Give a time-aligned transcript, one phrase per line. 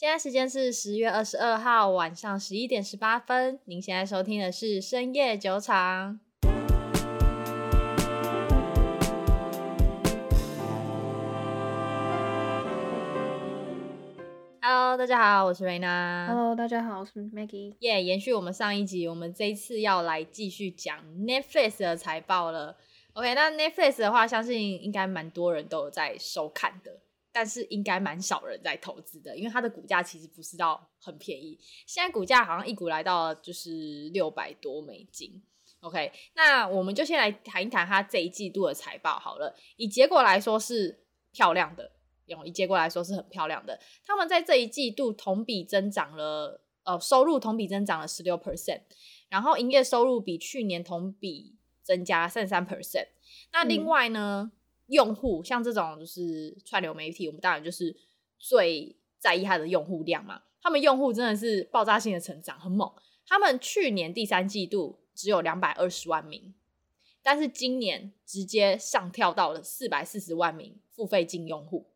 [0.00, 3.60] 现在时间是十月二十二号晚上十一点十八分。
[3.66, 6.18] 您现在收听的是深夜酒场。
[14.62, 16.28] Hello，大家好，我是 Raina。
[16.28, 17.74] Hello，大家好，我是 Maggie。
[17.80, 22.78] 耶，yeah, 延续我们上一集，我们这一次要来继续讲 Netflix 的财报了。
[23.12, 27.00] OK，那 Netflix 的话，相信应该蛮多人都有在收看的。
[27.32, 31.58] 但是应该蛮少人在投资的，因为它的股价其实不是到很便宜。
[31.86, 35.42] 现在股价好像一股来到就是六百多美金。
[35.80, 39.56] OK，那我们就先来谈一谈它这一季度的财报好了。
[39.76, 41.92] 以结果来说是漂亮的，
[42.26, 43.78] 用以结果来说是很漂亮的。
[44.04, 48.82] 他们在这一季度同比增长了，呃，收入同比增长了十六 percent，
[49.28, 53.06] 然后营业收入比去年同比增加三十三 percent。
[53.52, 54.50] 那另外呢？
[54.52, 54.59] 嗯
[54.90, 57.96] 用户像这种就是串流媒体，我们当然就是
[58.38, 60.42] 最在意它的用户量嘛。
[60.62, 62.92] 他们用户真的是爆炸性的成长，很猛。
[63.26, 66.52] 他们去年第三季度只有两百二十万名，
[67.22, 71.86] 但是今年直接上跳到了四百四十万名付费金用户，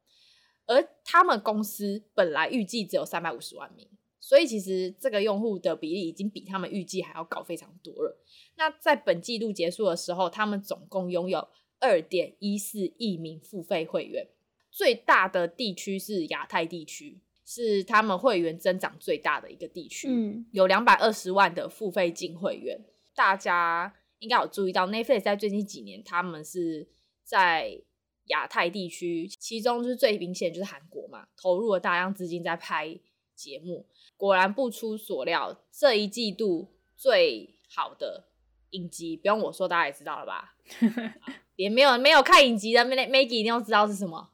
[0.67, 3.89] 而他们公司本来预计只有三百五十万名，
[4.21, 8.17] 所以其实这个用户的比例已经比他们预计还要高非常多了。
[8.57, 11.49] 那在本季度结束的时候，他们总共拥有
[11.85, 14.27] 二点一四亿名付费会员，
[14.71, 20.09] 最大的地区是亚太地区，是他们会员增长最大的一个地区。
[20.09, 22.81] 嗯，有两百二十万的付费金会员。
[23.15, 26.89] 大家应该有注意到，Netflix 在最近几年，他们是
[27.23, 27.83] 在
[28.29, 32.99] 亚太地区，其中就是最明显就是韩国嘛，投入了大量资金在拍
[33.35, 33.87] 节目。
[34.17, 38.29] 果然不出所料，这一季度最好的
[38.71, 40.57] 影集，不用我说，大家也知道了吧？
[41.57, 44.31] 连没有没有看影集的 Maggie 一定要知道是什么？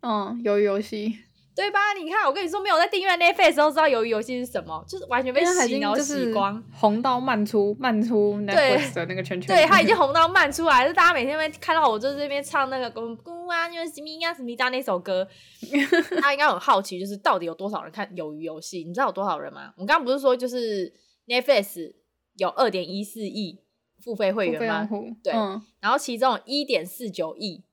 [0.00, 1.18] 嗯，鱿鱼游戏，
[1.56, 1.78] 对吧？
[1.98, 9.48] 你看，我跟你说，没有在订阅 Netflix 都知道鱿鱼游戏是什么，就是完全被洗脑洗光，红到漫出漫出 Netflix 的那个圈圈。
[9.48, 12.90] 对，它已经红到漫出来，就大家每天会看到我就这边唱那个
[13.22, 15.26] 《公啊，因为什么呀什么哒》那首歌，
[16.20, 18.84] 他应该很好奇，就是到底有多少人看鱿鱼游戏？
[18.84, 19.72] 你知道有多少人吗？
[19.78, 20.92] 我刚刚不是说就是
[21.26, 21.94] Netflix
[22.36, 23.63] 有二点一四亿。
[24.04, 24.86] 付费会员吗？
[25.22, 27.64] 对，嗯、然后其中一点四九亿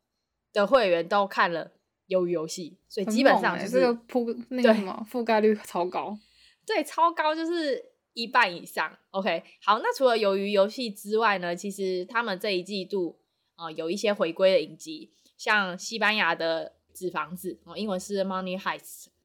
[0.53, 1.73] 的会员都看了
[2.07, 6.17] 鱿鱼游戏，所以基本上就是、欸、这个覆那个什么覆盖率超高，
[6.65, 7.83] 对，超高就是
[8.13, 8.97] 一半以上。
[9.09, 13.19] OK，好，那除了鱿鱼游戏之外呢，其实他们这一季度
[13.55, 18.79] 啊、呃、有一些回归的影集，像西班牙的《纸房子》哦，英文是《Money Heist》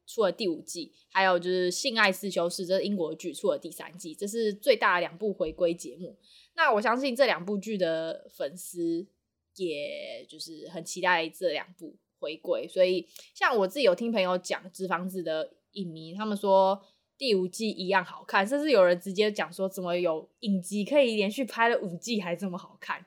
[0.07, 6.17] 出了第五季，还有就是《性爱四修士》这是英国剧出了第三季，这是最大的两部回归节目。
[6.55, 9.05] 那我相信这两部剧的粉丝，
[9.57, 12.67] 也就是很期待这两部回归。
[12.67, 16.81] 所以，像我自己有听朋友讲《纸房子》的影迷，他们说
[17.17, 23.05] 第五季一样好看，甚至有人直接讲说，怎么有影集可以连续拍了五季还这么好看，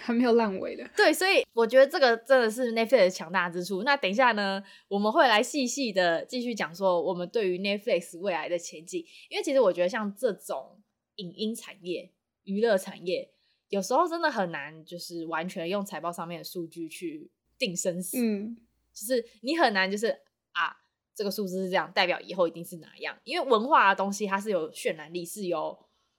[0.00, 0.88] 还没有烂尾的。
[0.96, 3.82] 对，所以我觉得这个真的是 Netflix 的强大之处。
[3.82, 10.80] 那等一下呢，我们会来细细的继续讲说我们对于 Netflix 未来的前景，因为其实我觉得像这种
[11.16, 12.12] 影音产业。
[12.44, 13.30] 娱乐产业
[13.68, 18.16] 有时候真的很难，就是完全用财报上面的数据去定生死。
[18.18, 18.56] 嗯，
[18.92, 20.08] 就是你很难，就是
[20.52, 20.74] 啊，
[21.14, 23.16] 这个数字是这样，代表以后一定是哪样？
[23.24, 25.78] 因为文化的东西它是有渲染力，是有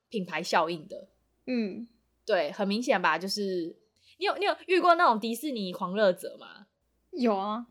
[0.10, 1.10] 品牌效应的。
[1.48, 1.88] 嗯，
[2.32, 3.18] 对，很明显吧？
[3.18, 3.76] 就是
[4.18, 6.66] 你有你有遇过那种迪士尼狂热者吗？
[7.12, 7.66] 有啊，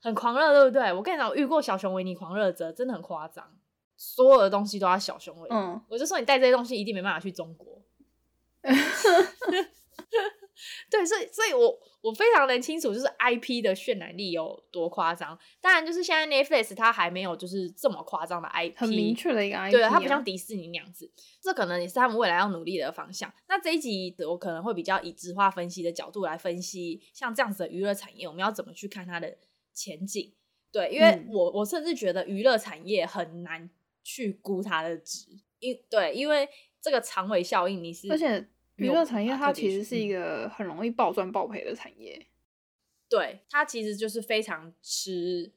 [0.00, 0.90] 很狂热，对不对？
[0.90, 3.46] 我跟你讲，我遇过小熊维尼狂热者，真的很夸张，
[3.98, 5.54] 所有的东西都要小熊维尼。
[5.54, 7.82] 嗯，我就说你带这些东西一定没办法去中国。
[10.90, 15.38] 对，所以，所以我我非常能清楚，就是 IP 的渲染力有多夸张。
[15.60, 21.10] 当然，就是现在 Netflix 它还没有就是这么夸张的 IP，很明确的一个 IP，对，它不像迪士尼那样子。
[21.40, 23.32] 这可能也是他们未来要努力的方向。
[23.48, 29.36] 那这一集我可能会比较以质化分析的角度来分析，像这样子的娱乐产业，我们要怎么去看它的
[29.72, 30.32] 前景？
[30.72, 33.68] 对，因为我我甚至觉得娱乐产业很难
[34.02, 35.26] 去估它的值，
[35.58, 36.48] 因对，因为。
[36.82, 38.42] 这个长尾效应，你是而且
[38.80, 42.26] 娱乐产业它其实是一个很容易暴赚暴赔的产业，
[43.08, 45.52] 对，它其实就是非常吃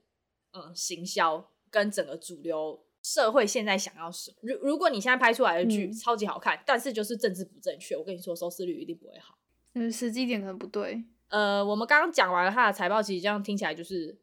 [0.51, 4.37] 嗯行销跟整个主流社会现在想要什么。
[4.41, 9.37] 如如果你现在拍出来的剧超级好看，嗯、但是就是政治不正确，我跟你说收视率一定不会好。
[9.73, 11.03] 嗯，时机点可能不对。
[11.29, 14.19] 呃，我们刚刚讲完了它的财报，其实这样听起来就是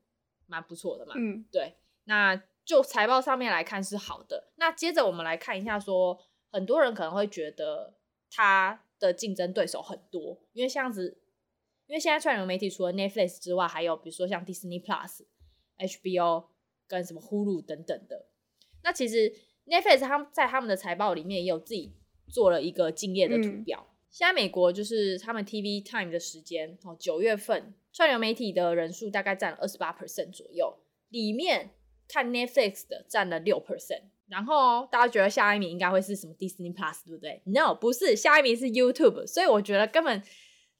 [0.46, 1.14] 蛮不错的嘛。
[1.16, 1.74] 嗯，对。
[2.04, 4.52] 那就财报上面来看是好的。
[4.56, 6.20] 那接着我们来看一下说。
[6.52, 7.94] 很多人可能会觉得
[8.28, 11.18] 他的竞争对手很多，因为像子，
[11.86, 15.22] 因为现在串流媒体除了 Netflix 之外，还有比如说像 Disney Plus、
[15.78, 16.44] HBO
[16.86, 18.26] 跟什么 Hulu 等等的。
[18.84, 19.34] 那其实
[19.66, 21.96] Netflix 他们在他们的财报里面也有自己
[22.28, 23.86] 做了一个敬业的图表。
[23.88, 31.70] 嗯、现在美国就是他们 TV Time 的时间哦，九月份串流媒体的人数大概占了二十八 percent 左右，里面
[32.06, 34.10] 看 Netflix 的占了六 percent。
[34.30, 39.26] 然后大家觉得下一名应该会是什么 Disney Plus 对不对？No，不是，下一名是 YouTube。
[39.26, 40.22] 所以我觉得根本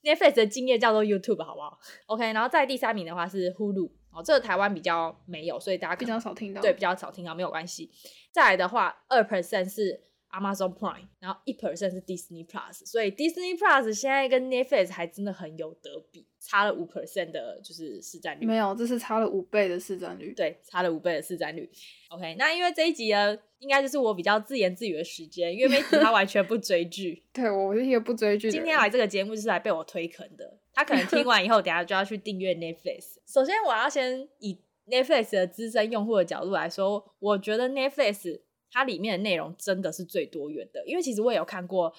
[0.03, 3.91] Netflix 的竞业叫做 YouTube 好不好？OK，然后在第三名的话是 Hulu。
[4.13, 6.61] 哦，这个台湾比较没有，所以大家比较少听到。
[6.61, 7.89] 对，比较少听到，没有关系。
[8.33, 10.03] 再来的话，二 percent 是
[10.33, 18.47] Amazon Prime，然后一 percent 是 Disney Plus，所以 Disney Plus 现在跟 Netflix 还真的很有得比，差了五 percent 的就是市占率。
[18.47, 20.33] 没有，这是差了五倍的市占率。
[20.35, 21.71] 对，差了五倍的市占率。
[22.09, 27.23] OK，那因为这一集呢，应该就是我比较自言自语的时间，因为梅子他完全不追剧。
[27.33, 28.51] 对，我是一个不追剧。
[28.51, 30.59] 今天来这个节目就是来被我推坑的。
[30.73, 33.17] 他可能听完以后，等下就要去订阅 Netflix。
[33.27, 38.41] 首先，我要先以 Netflix 的资深用户的角度来说，我觉得 Netflix
[38.71, 40.83] 它里面的内容真的是最多元的。
[40.87, 41.93] 因为其实我也有看过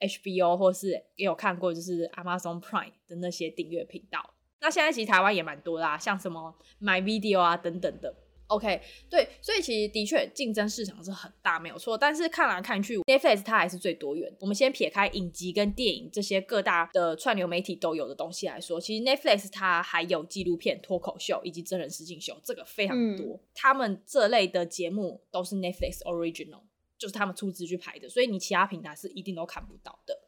[0.00, 4.34] HBO，或是也有看过就是 Amazon Prime 的那些订阅频道。
[4.60, 8.14] 那现在其实台湾也蛮多啦，像什么 My Video 啊等等的。
[8.48, 11.98] OK，对，所以其实的确竞争市场是很大，没有错。
[11.98, 14.32] 但是看来看去，Netflix 它还是最多元。
[14.38, 23.34] 我们先撇开影集跟电影这些各大的串流媒体都有的东西来说，其实 Netflix 它还有纪录片、脱口秀以及真人实境秀，这个非常多。
[23.34, 26.60] 嗯、他们这类的节目都是 Netflix Original，
[26.98, 30.18] 就是他们出资去拍的，所以你其他平台是一定都看不到的。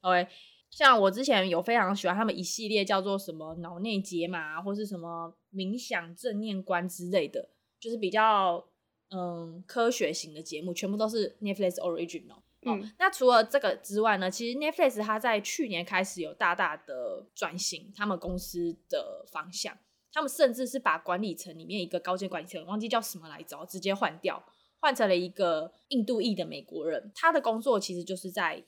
[0.00, 0.28] OK，
[0.70, 5.36] 像我之前有非常喜欢他们一系列叫做什么脑内解码或是什么。
[5.52, 7.48] 冥想、正念观之类的，
[7.80, 8.64] 就是比较
[9.08, 12.36] 嗯科学型的节目，全部都是 Netflix Original。
[12.62, 19.76] 嗯、哦，那除了这个之外呢，其实 Netflix 它在去年开始有大大的转型，他们公司的方向，
[20.12, 24.40] 他们甚至是把管理层里面一个高阶管理层，忘记叫什么来着，直接换掉，
[24.80, 28.64] 换成了一个印度裔的美国人，他的工作其实就是在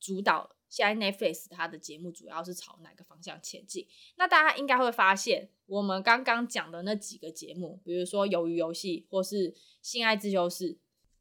[0.00, 0.56] 主导。
[0.72, 3.86] 现在 Netflix 它的节目主要是朝哪个方向前进？
[4.16, 9.52] 那大家应该会发现，我们刚刚讲的那几个节目，比如说《鱿鱼游戏》，或是
[9.82, 10.72] 《性爱自修室》，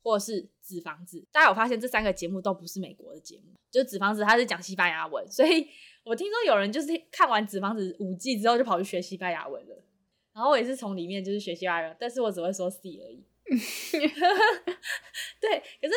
[0.02, 3.52] 或是《纸房子》，大家有发现这三个节目都不是美国的节目？
[3.70, 5.68] 就是《纸房子》它是讲西班牙文，所以
[6.06, 9.84] 我听说有人就是看完《纸房子》五季之后就跑去学西班牙文了。
[10.32, 13.26] 然后我也是从里面就是学西班牙文，但是我只会说 C 而已。
[15.40, 15.94] 对，可是。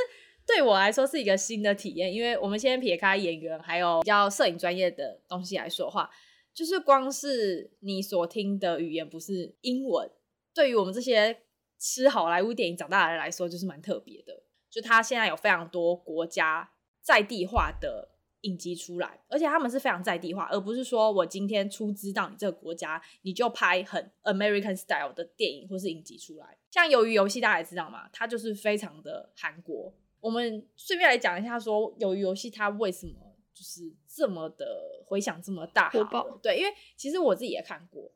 [0.46, 6.10] 对我来说是一个新的体验，因为我们先撇开演员还有比较摄影专业的东西来说话，
[6.52, 10.06] 就是光是你所听的语言不是英文，
[10.52, 11.34] 对于我们这些
[11.78, 14.42] 吃好莱坞电影长大的人来说，就是蛮特别的。
[14.70, 18.10] 就他现在有非常多国家在地化的
[18.44, 26.56] 影集出来，而且他们是非常在地化，而不是说我今天出资到你这个国家，你就拍很 American style 的电影或是影集出来。
[26.70, 29.92] 像《鱿鱼游戏》，大家也知道嘛，它就是非常的韩国。
[30.20, 33.12] 我们顺便来讲一下，说鱿鱼游戏它为什么
[33.52, 34.66] 就是这么的
[35.06, 35.90] 回响这么大？
[35.90, 38.10] 火爆对，因为其实我自己也看过，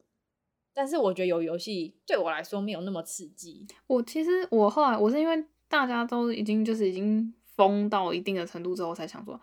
[0.75, 3.67] 但是我觉得鱿鱼游戏对我来说没有那么刺激。
[3.87, 9.39] 我其实我后来我是因为大家都已经就是已经疯到一定的程度之后，才想说，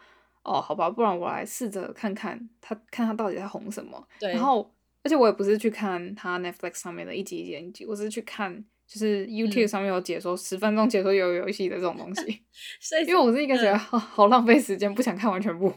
[0.45, 4.07] 哦，好吧，不然我来试着看看他，看他到底在红什么。
[4.19, 8.63] 对，然后而且我也不是去看他 Netflix 上面的一集一集一集，我是去看。
[8.88, 12.43] 就是 YouTube 上面有解说十、嗯、分钟解说鱿鱼游戏的这种东西，
[12.79, 15.74] 所以因为我是一个觉得、嗯、好浪费时间，不想看完全部。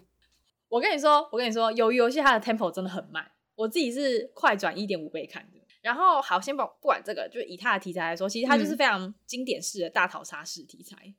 [0.68, 5.58] 我跟你说，我跟你说，鱿鱼游戏它的 tempo 真的很慢，我自己是快转一点五倍看的。
[5.80, 11.14] 然后好，先不不管这个，就以它的题材来说，其实它就是非常经典式的大逃杀式题材，嗯、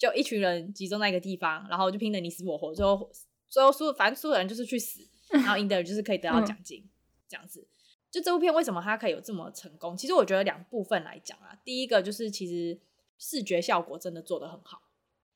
[0.00, 3.10] 就一群人集中在一个地方，然后就拼得你死我活，最后
[3.50, 6.88] 最后输，反正输的人就是去死， 然后赢的人就是可以得到奖金，嗯、
[7.28, 7.68] 这样子。
[8.10, 9.94] 就这部片为什么它可以有这么成功？
[9.94, 12.80] 其实我觉得两部分来讲啊，第一个就是其实
[13.18, 14.80] 视觉效果真的做得很好。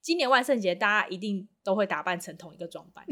[0.01, 3.07] 今年万圣节大家一定都会打扮成同一个装扮。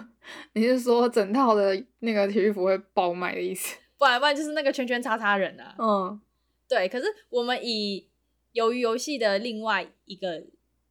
[0.52, 3.76] 你是说整套的那个体育服会爆卖的意思？
[3.96, 5.74] 不 然不然就是那个圈圈叉叉人啊。
[5.78, 6.20] 嗯，
[6.68, 6.88] 对。
[6.88, 8.08] 可是我们以
[8.54, 10.46] 鱿鱼游戏的另外一个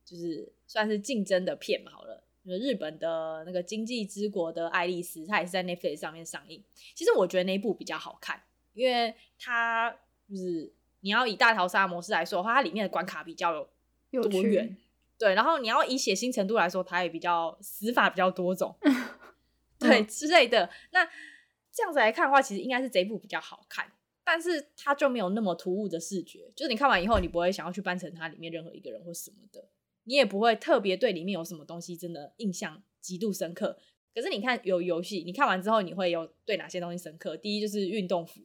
[0.08, 2.24] 就是算是竞争的片嘛，好了。
[2.46, 6.64] 日本的那个经济之国的爱丽丝，它也是在 Netflix 上面上映。
[6.96, 8.42] 其实我觉得那一部比较好看，
[8.74, 9.92] 因为它
[10.30, 10.72] 就是
[11.02, 13.68] 你要以大逃杀模式来说的话，它里面的关卡比较
[14.12, 14.78] 有多元，
[15.20, 15.36] 对。
[15.36, 18.74] 然后你要以血腥程度来说，它也比较死法比较多种，
[19.78, 20.70] 对之类的。
[20.92, 21.06] 那
[21.70, 23.92] 这样子来看的话，其实应该是这一部比较好看，
[24.24, 29.68] 但是它就没有那么突兀的视觉，就是你看完以后，你不会想要去扮成它里面任何一个人或什么的。
[30.08, 33.78] 你也不会特别对里面有什么东西真的印象极度深刻。
[34.16, 37.36] 可是你看有游戏，你看完之后你会有对哪些东西深刻？
[37.36, 38.42] 第一就是运动服，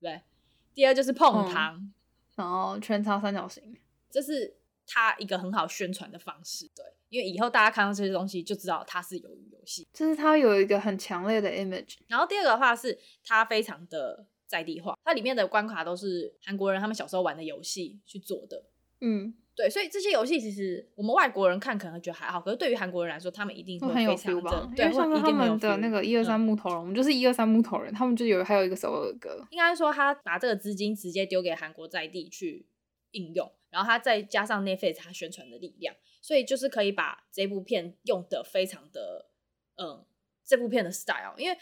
[0.00, 0.22] 对，
[0.72, 1.92] 第二就是碰糖，嗯、
[2.36, 3.76] 然后圈叉三角形，
[4.08, 6.70] 这是它一个很好宣传的方式。
[6.74, 11.96] 对，因为以后大家看到这些东西就知道它是鱿鱼游戏，就是它有一个很强烈的 image。
[12.06, 18.64] 然后第二个的话是它非常的在地化，它里面的关卡都是韩国人他们小时候玩的游戏去做的。
[19.00, 19.34] 嗯。
[19.56, 29.46] 对，所以这些游戏其实我们外国人看可能觉得还好，可是对于韩国人来说，他们一定会非常的，对，像他们的那个一二三木头人，嗯、我们就是一二三木头人，他们就有还有一个首尔歌。
[29.50, 32.66] 应该说他把这个资金直接丢给韩国在地去
[33.12, 39.30] 应用，然后他再加上 Netflix 他宣传的力量，所以就是可以把这部片用的非常的，
[39.76, 40.04] 嗯，
[40.44, 41.34] 这部片的 style。
[41.38, 41.56] 因为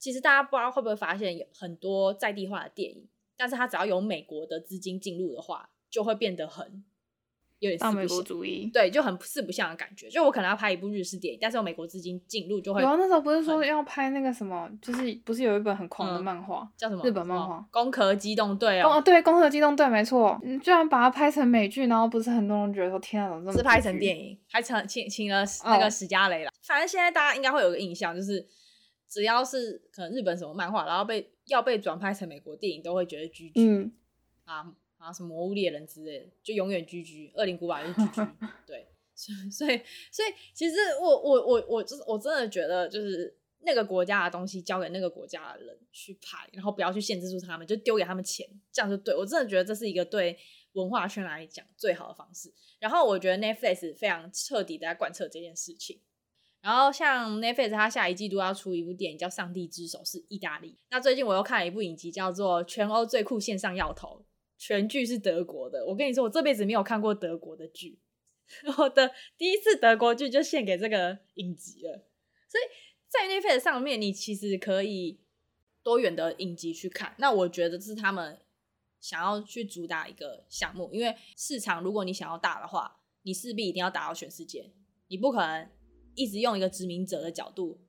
[0.00, 6.84] 其实大家不知道会不会发现有很多在地化的电影，但是他只要有美国的资金进入的话，就会变得很。
[7.58, 10.10] 有点像美国主义，对，就很四不像的感觉。
[10.10, 12.82] 就我可能要拍一部日式电影，但是有美国资金进入就会。
[12.82, 17.02] 有啊，那时候不是说要拍那个什么，就是不是有一本很狂的漫画，嗯，叫什么？
[17.06, 18.98] 日本漫画《攻壳机动队》哦。
[18.98, 20.38] 哦，对，《攻壳机动队》没错。
[20.44, 23.56] 你居然把它拍成美剧，然后不是很多人觉得说天啊，怎么这么？
[23.56, 26.50] 是拍成电影，还请请请了那个史嘉蕾了。
[26.50, 28.46] 哦、反正现在大家应该会有个印象，就是
[29.08, 33.52] 只要是可能日本什么漫画，然后被要被转拍成美国电影，都会觉得 GG。
[33.54, 33.92] 嗯
[34.44, 34.74] 啊。
[34.98, 38.30] 啊，什么魔物猎人之类的，就永远 GG，恶灵古堡就是 GG，
[38.66, 50.38] 对，所以所以所以其实我我我我就是我真的觉得就是那个国家的东西交给那个国家的人去拍，然后不要去限制住他们，就丢给他们钱，这样就对，我真的觉得这是一个对
[50.72, 52.52] 文化圈来讲最好的方式。
[52.78, 56.00] 然后我觉得 Netflix 非常彻底的在贯彻这件事情。
[56.60, 60.76] 然后像 Netflix，它下一季度要出一部电影叫《上帝之手》，是意大利。
[60.90, 64.20] 那最近我又看了一部影集，叫做《全欧最酷线上要头》。
[64.58, 67.98] 全剧是德国的，我跟你说，我这辈子没有看过德国的剧，
[68.78, 72.06] 我的第一次德国剧就献给这个影集了。
[72.48, 72.64] 所以
[73.06, 75.20] 在 Netflix 上面，你其实可以
[75.82, 77.14] 多元的影集去看。
[77.18, 78.40] 那我觉得这是他们
[78.98, 84.72] 想要去主打一个项目，因为市场如果你想要大的话，你势必一定要打到全世界，
[85.08, 85.68] 你不可能
[86.14, 87.84] 一直用一个殖民者的角度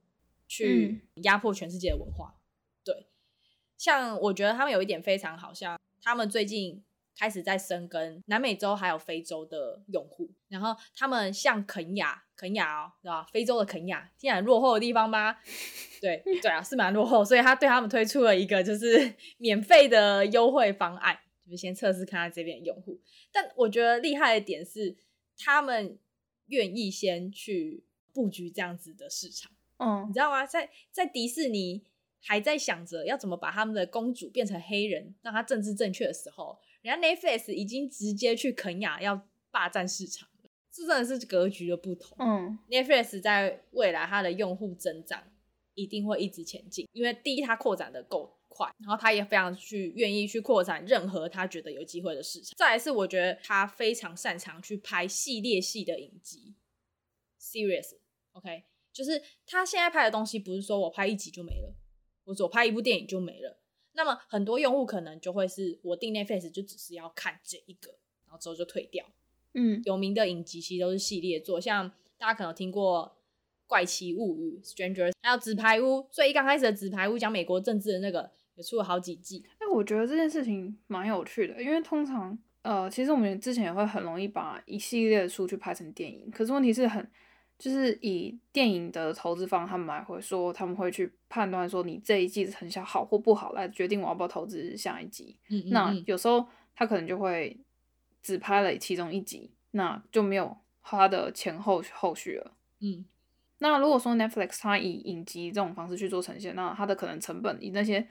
[0.47, 2.35] 去压迫全世界的文化。
[2.35, 2.41] 嗯、
[2.83, 3.07] 对，
[3.77, 5.77] 像我觉得他们有一点非常好，像。
[6.07, 6.81] 他们最近
[7.19, 13.27] 开始在深耕南美洲还有非洲的用户，然后他们像肯亚，肯亚哦，是吧？
[13.33, 15.37] 非洲的肯亚，听起来很落后的地方吧？
[15.99, 23.01] 对对啊，是蛮落后，所以他对他们推出了一个就是 免费的优惠方案，就是先测试看看这边的用户。
[23.33, 24.95] 但我觉得厉害的点是，
[25.37, 25.99] 他们
[26.45, 27.83] 愿意先去
[28.13, 30.45] 布局这样子的市场，嗯，你知道吗？
[30.45, 31.83] 在在迪士尼。
[32.19, 42.17] 还在想着要怎么把他们的公主变成黑人，让她政治正确的时候，人家 Netflix 已经直接去肯亚要霸占市场了，这真的是格局的不同。
[42.19, 45.23] 嗯，Netflix 在未来它的用户增长
[45.75, 52.53] 一定会一直前进，因为第一它扩展的够快，然后它也非常去愿意去扩展任何它觉得有机会的市场。
[52.57, 56.55] 再来是我觉得它非常擅长去拍系列系的影集
[57.39, 61.75] ，serious，OK，就是他现在拍的东西不是说我拍一集就没了。
[62.27, 63.57] 我只拍一部电影就没了，
[63.93, 67.91] 那么很多用户可能就会是我订 Netflix 就只是要看这一个，
[68.25, 69.05] 然后之后就退掉。
[69.53, 73.17] 嗯，有名的影集其实都是系列作，像大家可能有听过
[73.65, 76.01] 《怪奇物语》（Stranger），还有《纸牌屋》。
[76.11, 79.45] 最一刚开始的《纸牌屋》讲美国政治的那个，也出了好几季。
[79.59, 87.09] 哎，我觉得这件事情蛮有趣的，因为通常呃，其实我们之前也会很容易把一系列的书去拍成电影，可是问题是很。
[87.57, 95.39] 就是以电影的投资方，他们来回说，他们会去判断说你这一季的成效好或不好，来决定我要不要投资下一集。
[95.49, 95.69] 嗯嗯嗯。
[95.71, 97.59] 那有时候他可能就会
[98.21, 102.53] 只拍了其中一集，那就没有他的前后后续了。
[102.79, 103.05] 嗯。
[103.59, 108.07] 那如果说 Netflix 它以影集这种方式去做呈现，那它的可能成本以那些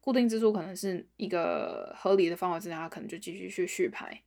[0.00, 4.22] 固定支出可能是一个合理的范围之内，它可能就继续去续拍。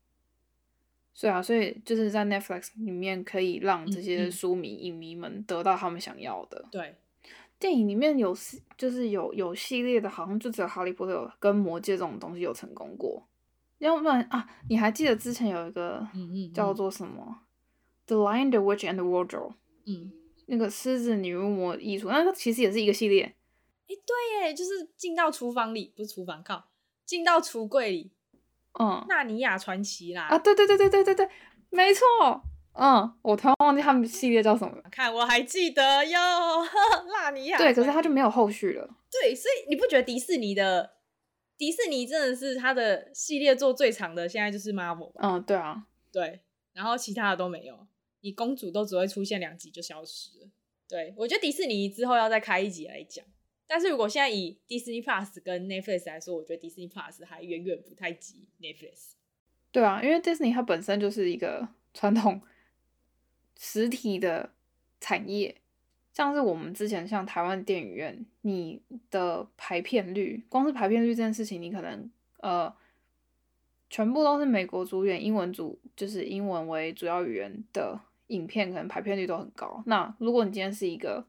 [1.19, 6.65] 对啊，所以就是在 Netflix 里面可以让这些书迷、嗯、影迷们得到他们想要的。
[6.71, 6.95] 对，
[7.59, 8.33] 电影里面有
[8.77, 13.27] 就是有有系列的，好像就只有《哈利波特》跟《魔戒》这种东西有成功过。
[13.79, 16.07] 要不然啊，你还记得之前有一个
[16.53, 19.51] 叫做什么《嗯嗯嗯、The Lion, the Witch, and the Wardrobe》？
[19.87, 20.11] 嗯，
[20.45, 23.23] 那个狮子、女巫、魔衣橱，那它其实也是一个系列。
[23.23, 23.35] 哎，
[23.87, 26.69] 对耶，就是进到厨房里，不是厨房，靠，
[27.05, 28.11] 进到橱柜里。
[28.77, 30.23] 嗯，纳尼亚传奇啦！
[30.23, 31.29] 啊，对对对对对对对，
[31.69, 32.05] 没错。
[32.73, 34.83] 嗯，我突然忘记他们系列叫什么了。
[34.91, 36.19] 看，我还记得哟，
[37.11, 37.57] 纳尼亚。
[37.57, 38.87] 对，可是他就没有后续了。
[39.11, 40.91] 对，所以你不觉得迪士尼的
[41.57, 44.29] 迪士尼真的是他的系列做最长的？
[44.29, 45.19] 现在就是 Marvel 吧？
[45.23, 46.41] 嗯，对啊，对，
[46.73, 47.87] 然后其他的都没有，
[48.21, 50.47] 你公主都只会出现两集就消失了。
[50.87, 53.25] 对，我觉得迪士尼之后要再开一集来讲。
[53.69, 59.11] 但是如果现在以 Disney Plus 跟 Netflix 来说，我觉得 Disney Plus 还远远不太及 Netflix。
[59.71, 62.41] 对啊，因为 Disney 它本身就是一个传统
[63.59, 64.49] 实体的
[64.99, 65.55] 产业，
[66.11, 72.73] 像是我们之前像台湾电影院，你的排片率，光是排片率这件事情，你可能呃。
[73.91, 79.81] 全部都是美国主演、英文主就是英文为主要语言的影片，可能排片率都很高。
[79.87, 81.25] 那如果你今天是一个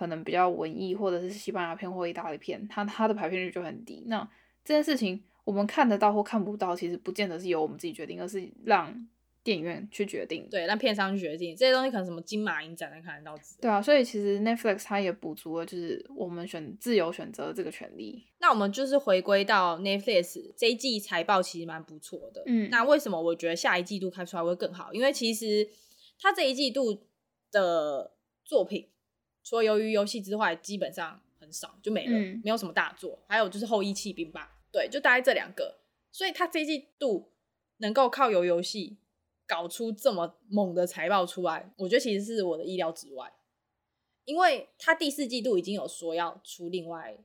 [0.00, 4.04] 可能比较文艺或者是西班牙片或意大利片，它它的排片率就很低。
[4.06, 4.26] 那
[4.64, 9.06] 这件事情我们看得到或看不到，其实不见得是由我们自己决定，而是让。
[9.42, 13.34] 电影院去决定，对，让片商去决定这些东西，可能什么金马影展能看得到。
[13.58, 18.22] 对啊，所以其实 Netflix 它也补足了，就是我们选自由选择这个权利。
[18.38, 22.42] 那我们就是回归到 Netflix 这一季财报其实蛮不错的。
[22.44, 24.92] 嗯，那为什么我觉得下一季度开出来会更好？
[24.92, 25.66] 因为其实
[26.20, 27.06] 它这一季度
[27.50, 28.12] 的
[28.44, 28.88] 作品，
[29.50, 33.18] 除了鱿鱼游戏之外，基本上很少就没了，嗯、没有什么大作。
[33.26, 35.80] 还有就是后羿弃兵吧，对，就大概这两个。
[36.12, 37.32] 所以他这一季度
[37.78, 38.98] 能够靠游游戏。
[39.46, 43.32] 搞出这么猛的财报出来，我觉得其实是我的意料之外，
[44.24, 47.18] 因为他第四季度已经有说要出另外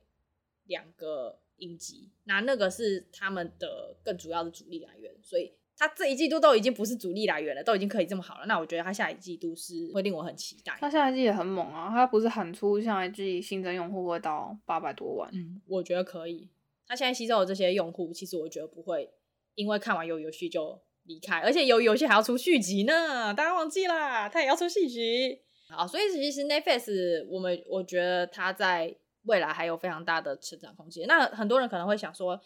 [0.64, 10.76] 两个影集，那那个是他们的更主要的主力来源，所以他这一季度都已经不是主力来源了，都已经可以这么好了，那我觉得他下一季度是会令我很期待。
[10.80, 15.30] 他下一季也很猛啊，他不是喊出下一季新增用户会到八百多万？
[15.32, 16.48] 嗯，我觉得可以。
[16.86, 19.10] 他现在吸收的这些用户，其实我觉得不会
[19.54, 20.80] 因为看完有游戏就。
[21.08, 25.40] 离开，而且有游戏还要出续集呢，大家忘记啦，他也要出续集。
[25.68, 28.92] 好，所以其实 Netflix 我们我觉得他在
[29.22, 31.06] 未来还有非常大的成长空间。
[31.06, 32.40] 那很多人可能会想说，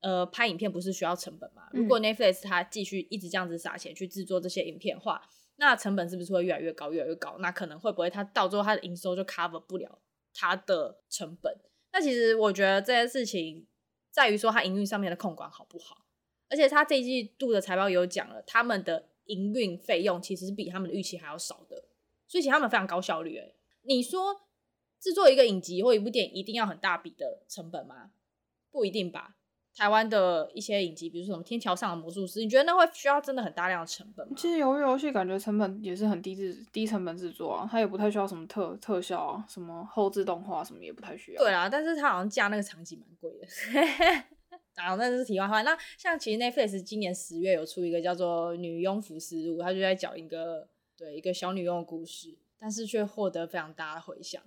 [0.00, 1.68] 呃，拍影片不是需要成本吗？
[1.72, 5.22] 如果 Netflix 它继续一直这样子撒钱去制作这些影片的话，
[5.56, 7.36] 那成本是不是会越来越高，越来越高？
[7.40, 10.00] 那可能会不会它到最后它的营收就 cover 不了
[10.32, 11.52] 他的成本？
[11.92, 13.66] 那其实我觉得这件事情
[14.10, 16.04] 在于说他营运上面的控管好不好。
[16.50, 21.88] 而且他这一季度的财报也有讲了，他们的营运费用其实是比他们的预期还要少的，
[22.26, 23.36] 所以其实他们非常高效率。
[23.36, 24.46] 诶，你说
[24.98, 28.12] 制作一个影集或一部电影一定要很大笔的成本吗？
[28.70, 29.36] 不一定吧。
[29.78, 34.34] 台湾的一些影集，比如说什么《天桥上的魔术师》，你觉得那会需要真的很大量的成本吗？
[34.36, 41.38] 其实鱿鱼游戏感觉成本也是很低制低成本制作啊，它也不太需要什么特特效啊，什么后置动画什么也不太需要。
[41.40, 43.46] 对啊，但是它好像架那个场景蛮贵的。
[44.74, 45.62] 然后那是题外话。
[45.62, 54.42] 那像其实 Netflix 今年十月有出一个叫做《女佣浮尸录》，他就在讲一个对一个小女佣的故事，但是却获得非常大的回响。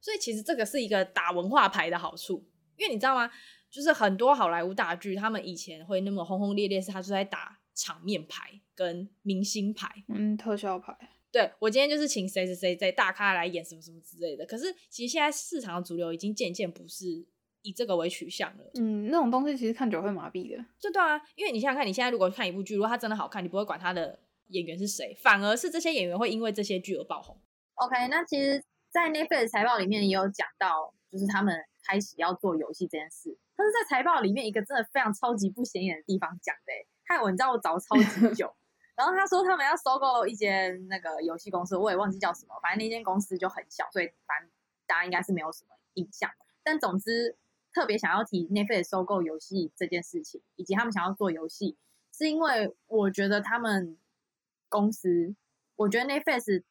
[0.00, 2.44] 所以其实这个是一个打文化牌的好处，
[2.76, 3.28] 因为你知道吗？
[3.70, 10.96] 就是很多好莱坞大剧，他们以前会那么轰轰烈烈，是他就在打场面牌跟明星牌，嗯，特效牌。
[11.30, 14.46] 对，我今天就是请谁谁谁在大咖来演什么什么之类的。
[14.46, 17.26] 可是其实现在市场的主流已经渐渐不是。
[17.62, 20.64] 以这个为取向了，嗯，那种东西其实看久会麻痹的。
[20.78, 27.36] 就对啊，因为你想想看，你现在如果看一部剧，如果它真的好看，你不会管它的演员是谁，反而是这些演员会因为这些剧而爆红。
[27.74, 31.52] OK，那其实，在 Netflix 财报里面也有讲到，就是他们
[31.84, 33.36] 开始要做游戏这件事。
[33.58, 38.54] 但是在财报里面一个真的非常超级不显眼的地方讲的，害我你知道我找超级久。
[38.94, 44.48] 然后他说他们要收购一间那个游戏公司，我也忘记叫什么，反正那间公司就很小，所以反正
[44.86, 46.30] 大家应该是没有什么印象。
[46.62, 47.36] 但总之。
[47.70, 51.76] 特别想要提 Netflix 收购游戏这件事情，以及他们想要做游戏，
[52.12, 53.98] 是因为我觉得他们
[54.70, 55.36] 公司，
[55.76, 56.64] 我觉得 Netflix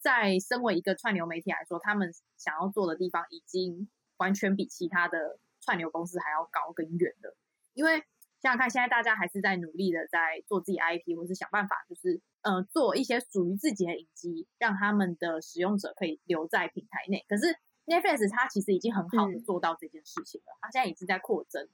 [0.00, 7.34] 在身为一个串流媒体来说，他们想要做的地方已经完全比其他的串流公司还要高跟远的。
[7.72, 8.04] 因为
[8.40, 17.24] 想想看，现在大家还是在努力的在做自己 IP，或是想办法，就是呃做一些属于自己的影集，让他们的使用者可以留在平台内。
[17.28, 21.68] 可是 Netflix 它其实已经很好的做到这件事情了，它、嗯、现在已经在扩增，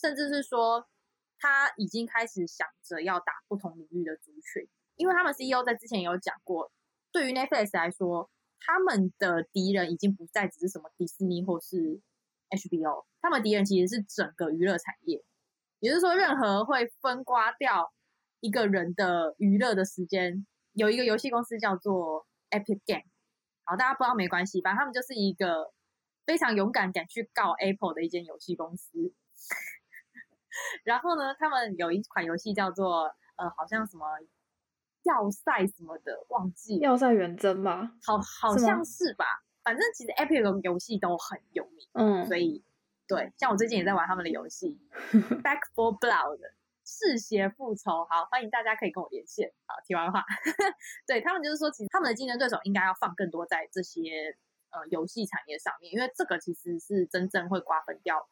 [0.00, 0.88] 甚至是说
[1.38, 6.70] 它已经开始想着要打不同领域的族群，因为他们 CEO 在之前有讲过，
[7.12, 8.28] 对于 Netflix 来说，
[8.60, 12.00] 他们的敌人已经不再只是什么迪士尼或是
[12.50, 15.22] HBO，他们敌人其实是整个娱乐产业，
[15.80, 17.92] 也就是说，任何会分刮掉
[18.40, 23.04] 一个人的娱乐的时间，有一个游戏公司叫做 Epic Game。
[23.64, 25.72] 好，大家不知道没关系，反正他们就是一个
[26.24, 29.12] 非常勇敢敢去告 Apple 的一间游戏公司。
[30.84, 34.06] 然后呢，他们有一款游戏叫做呃，好像什么
[35.04, 37.92] 要塞什么的，忘记要塞远征吧？
[38.02, 39.24] 好，好像是吧？
[39.70, 42.64] 是反正其实 Epic 的游戏都很有名，嗯，所以
[43.06, 44.78] 对，像我最近也在玩他们的游戏
[45.44, 46.40] Back for Blood。
[46.90, 49.52] 嗜血复仇，好，欢迎大家可以跟我连线。
[49.66, 50.24] 好，题外话，
[51.06, 54.34] 对他们就是说，其实他们的竞争对手应该要放更多在这些
[54.70, 58.26] 呃游戏产业上面，因为这个其实是真正会瓜分掉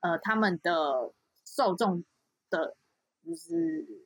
[0.00, 1.14] 呃他们的
[1.46, 2.04] 受众
[2.50, 2.76] 的，
[3.24, 4.04] 就是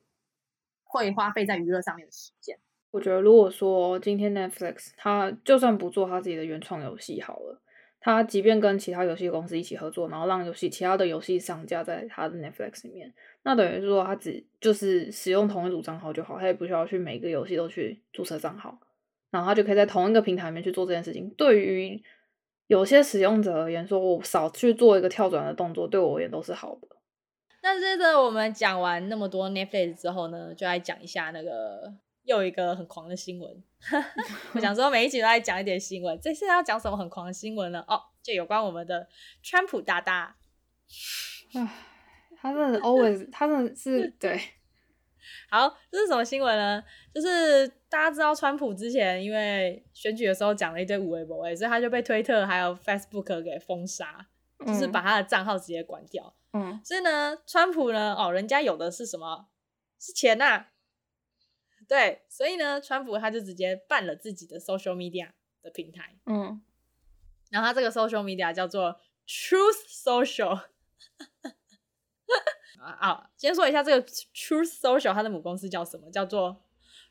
[0.85, 2.57] 会花费在娱乐上面的时间。
[2.97, 7.61] 我觉得，如果说今天 Netflix 他就算不做他自己的原创游戏好了，
[7.99, 18.79] 他即便跟其他游戏公司一起合作，然后让游戏其他的游戏上架在他的 Netflix 里面，那等于是说他只就是使用同一组账号就好，他也不需要去每个游戏都去注册账号，
[19.29, 21.29] 然后他就可以在同一个平台里面去做这件事情。
[21.37, 22.01] 对于
[22.65, 26.87] 有些使用者而言，说我少去做一个跳转的动作，对我而言都是好的。
[27.61, 31.93] 那接着我们讲完那么多 Netflix 之后呢，就来讲一下那个。
[32.27, 33.63] 又一个很狂的新闻，
[34.53, 36.19] 我想说每一集都在讲一点新闻。
[36.21, 37.81] 这次要讲什么很狂的新闻呢？
[37.87, 39.07] 哦，就有关我们的
[39.41, 40.35] 川普大大。
[41.53, 41.69] 唉，
[42.41, 44.37] 他真的 always，他真的是对。
[45.49, 46.83] 好，这是什么新闻呢？
[47.15, 54.27] 就是大家知道川普之前因为选举的时候讲了一堆有的没的，所以他就被推特还有 Facebook 给封杀，
[54.65, 56.35] 就是把他的账号直接关掉。
[56.51, 59.47] 嗯，所以呢，川普呢，哦，人家有的是什么？
[59.97, 60.67] 是钱呐、啊。
[61.87, 65.29] 对，所以呢，川普他就直接办了自己的 social media
[65.61, 66.61] 的平台，嗯，
[67.49, 70.61] 然后他这个 social media 叫做 Truth Social。
[72.79, 76.11] 啊，先说一下这个 Truth Social，它的母公司叫什么？
[76.11, 76.61] 叫做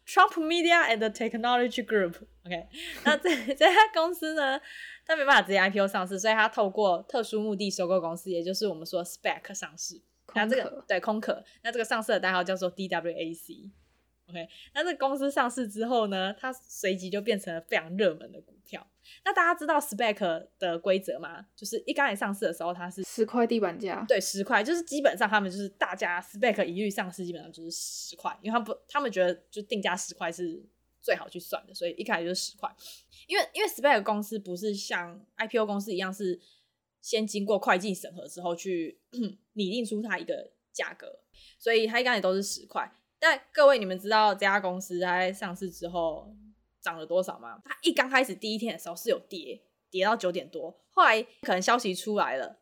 [0.06, 2.14] Trump Media and Technology Group。
[2.44, 2.68] OK，
[3.04, 4.60] 那这这家公司呢，
[5.04, 10.00] 它没办法直接 IPO 上市，所以它透过特殊目的收购公司，也就是我们说 SPAC 上市。
[10.34, 13.70] 那这个对空壳，那这个上市的代号叫做 DWAC。
[14.28, 18.84] OK，那这公司上市之后呢，它随即就变成了非常热门的股票。
[19.24, 21.46] 那大家知道 SPAC 的规则吗？
[21.54, 30.60] 就是一刚才上市的时候，它是十块地板价，对，十块，就是基本上他们就是大家 SPAC 一律上市，基本上就是十块，因为他不，他们觉得就定价十块是
[31.00, 32.68] 最好去算的，所以一开始就是十块。
[33.28, 36.40] 因为因为 SPAC 公司不是像 IPO 公司一样，是
[37.00, 38.98] 先经过会计审核之后去
[39.52, 41.20] 拟定出它一个价格，
[41.60, 42.92] 所以它一开始都是十块。
[43.28, 46.32] 但各位，你们知道这家公司它在上市之后
[46.80, 47.60] 涨了多少吗？
[47.64, 49.60] 它一刚开始第一天的时候是有跌，
[49.90, 52.60] 跌到九点多，后来可能消息出来了，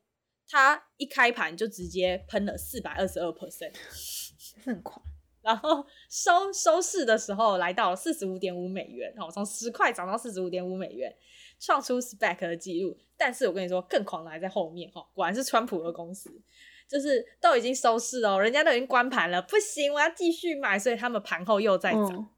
[0.49, 3.75] 它一开盘就直接喷了四百二十二 percent，
[4.65, 5.05] 很狂。
[5.43, 11.15] 然后收收市的时候来到了四十五点五美元，哦，从十块涨到四十五点五美元，
[11.61, 12.97] 创出 spec 的记录。
[13.19, 16.43] 但是我跟你说，更狂的还在后面，哈，果然是川普的公司。
[16.87, 22.29] 就是都已经收市哦，人家都已经关盘了，不行，我要继续买，所以他们盘后又在涨，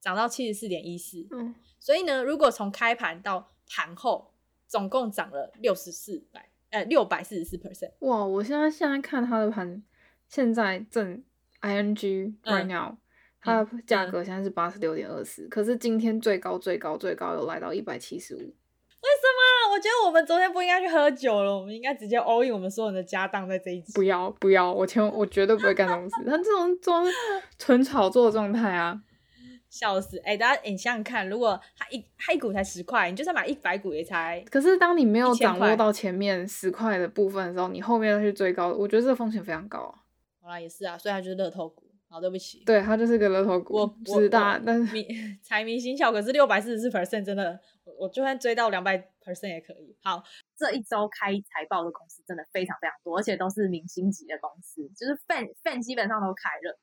[0.00, 1.26] 涨、嗯、到七十四点一四。
[1.30, 4.32] 嗯，所以呢，如果从开盘到盘后，
[4.66, 7.92] 总共涨了六十四百，呃，六百四十四 percent。
[8.00, 9.82] 哇，我现在现在看它的盘，
[10.28, 11.24] 现在正
[11.62, 12.98] ing right now，、嗯、
[13.40, 18.38] 它的价格现在是八十六点二四，可是今天最高最高最高有来到一百七十五。
[18.38, 19.33] 为什么？
[19.72, 23.92] 我觉得我们昨天不应该去喝酒了，我们应该直接 all in 我们所有人的家当在这一集。
[23.94, 26.16] 不要不要，我千我绝对不会干这种事。
[26.28, 27.04] 他这种装
[27.58, 29.00] 纯炒作状态啊，
[29.68, 30.18] 笑死！
[30.18, 34.44] 哎、欸，大家你想想看，如果他一他一股才十块，你就算买一百股也才。
[34.50, 39.94] 可是当你没有掌握到前面十块的部分的时候，你后面要去追高，我觉得这个风险非常高啊。
[40.42, 41.83] 好啦，也是啊，所以他就是乐透股。
[42.14, 45.04] 好，对不起，对他就是个乐透股，我知道，但是迷
[45.42, 47.58] 财迷心窍，可是六百四十四 percent 真的，
[47.98, 49.96] 我就算追到两百 percent 也可以。
[50.00, 50.22] 好，
[50.56, 56.78] 这一周开财报的公司真的非常非常多，而且都是明星级的公司，就是 fan fan 基本上都开了，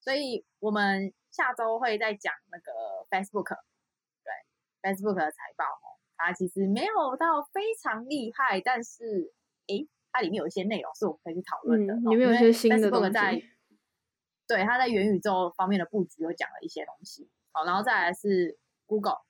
[0.00, 2.72] 所以我们下周会再讲那个
[3.08, 3.56] Facebook，
[4.24, 9.32] 对 Facebook 的财报哦，它其实没有到非常厉害，但是
[9.68, 13.50] 诶，它里面有一些内容是我们可以去讨论的，里面有一些新的东西。
[14.46, 19.22] 对，他在元宇宙方面的布局有讲了一些东西，好，然后再来是 Google，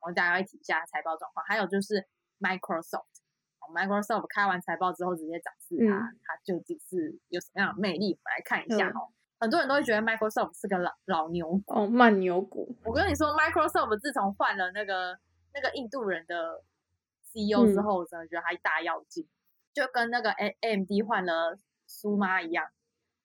[0.00, 2.06] 我们大家会提一下财报状况，还有就是
[2.40, 9.08] Microsoft，Microsoft 开完财报之后直接展示它，嗯、它究竟是有什么样的魅力，我们来看一下哦。
[9.08, 12.76] 嗯、很多人都会觉得 Microsoft 是个老老牛股，哦，慢牛股。
[12.84, 15.18] 我跟你说，Microsoft 自从换了那个
[15.54, 16.62] 那个印度人的
[17.32, 19.26] CEO 之后，我真的觉得他一大跃进，
[19.72, 22.70] 就跟那个 AMD 换了苏妈一样。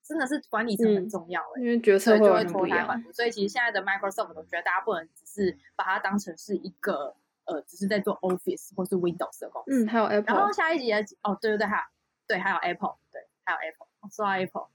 [0.05, 7.15] 真的是管理层很重要哎、欸，因为决策就会脱胎换骨，所以其实现在的 Microsoft 我觉得大家不能只是把它当成是一个
[7.45, 9.83] 呃，只是在做 Office 或是 Windows 的公司。
[9.83, 10.35] 嗯，还有 Apple。
[10.35, 11.83] 然后下一集哦，对对对，还有
[12.27, 13.87] 对，还有 Apple，对，还有 Apple。
[14.11, 14.67] 说到 Apple，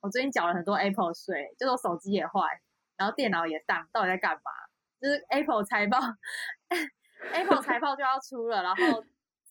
[0.00, 2.40] 我最近缴了很多 Apple 税，就是我手机也坏，
[2.96, 4.50] 然后电脑也当，到底在干嘛？
[5.00, 5.98] 就是 Apple 财报，
[7.32, 9.04] Apple 财报就要出了，然后。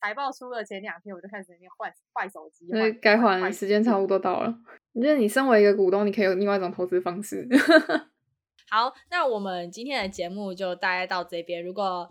[0.03, 4.53] 财报出了前两天，我就开始在那边换坏手机，因为该换了，时间差不多到了。
[4.91, 7.47] 我觉得你身为一个股东，你可以有另外一种投资方式。
[8.69, 11.63] 好，那我们今天的节目就大概到这边。
[11.63, 12.09] 如果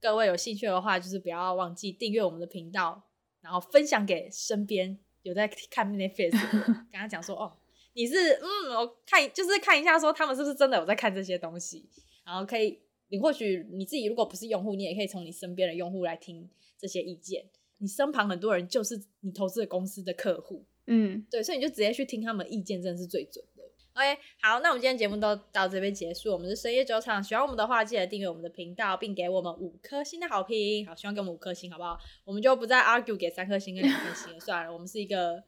[0.00, 3.02] 各位有兴趣的话，就是不要忘记订阅我们的频道，
[3.42, 7.58] 然后分享给身边有在看 Netflix 的， 跟他讲说哦，
[7.92, 11.90] 你是嗯，我看就是看一下说他们是不是真的有在看这些东西，
[12.24, 17.44] 然后可以，你或许你自己如果不是用户，你也可以从你身边的用户来听这些意见。
[17.78, 23.62] 你身旁很多人就是你投资的公司的客户，嗯，对，所以你就直接去听他们意见，真的是最准的。
[23.94, 26.32] OK，好，那我们今天节目都到这边结束。
[26.32, 30.86] 我们是深夜酒厂，喜欢我们的话，记得订阅我们的频道，并给我们五颗星的好评。
[30.86, 31.98] 好，希望给我们五颗星，好不好？
[32.24, 34.72] 我们就不再 argue 给三颗星跟两颗星了， 算了。
[34.72, 35.42] 我们是一个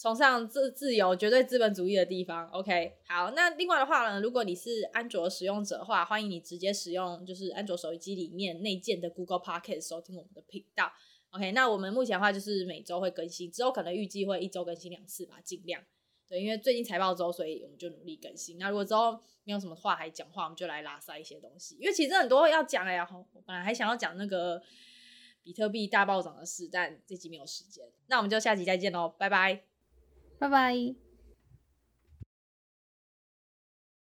[0.00, 2.48] 崇尚自自由、绝对资本主义的地方。
[2.50, 10.92] OK，好，那另外的话呢，如果你是安卓使用者的话，欢迎你直接使用就是安卓手机里面内建的 Google Podcast 收听我们的频道。
[11.30, 15.82] OK，那我们目前的话就是每周会更新，之后可能预计会一周更新两次吧，尽量。
[16.28, 18.56] 对，因为最近财报周，所以我们就努力更新。
[18.56, 21.74] 那如果之后没有什么话还讲话，我们就来拉塞一些东西。
[21.80, 24.62] 因为其实很多要讲哎呀，我本来还想要讲那个
[25.42, 27.84] 比特币大暴涨的事，但这集没有时间。
[28.06, 29.64] 那我们就下集再见喽，拜拜，
[30.38, 31.07] 拜拜。